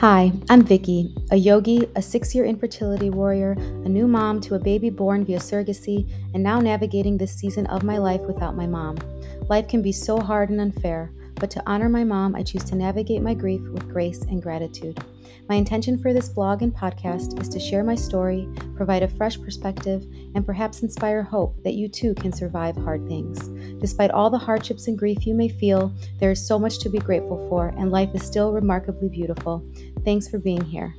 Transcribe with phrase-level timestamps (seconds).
[0.00, 4.58] Hi, I'm Vicky, a yogi, a six year infertility warrior, a new mom to a
[4.60, 8.96] baby born via surrogacy, and now navigating this season of my life without my mom.
[9.48, 12.74] Life can be so hard and unfair, but to honor my mom, I choose to
[12.74, 14.98] navigate my grief with grace and gratitude.
[15.48, 19.40] My intention for this blog and podcast is to share my story, provide a fresh
[19.40, 23.48] perspective, and perhaps inspire hope that you too can survive hard things.
[23.80, 26.98] Despite all the hardships and grief you may feel, there is so much to be
[26.98, 29.64] grateful for, and life is still remarkably beautiful.
[30.04, 30.94] Thanks for being here.